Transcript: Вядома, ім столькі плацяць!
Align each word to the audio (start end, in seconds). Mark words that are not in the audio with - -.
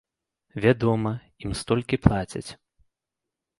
Вядома, 0.63 1.11
ім 1.47 1.53
столькі 1.61 2.01
плацяць! 2.09 2.47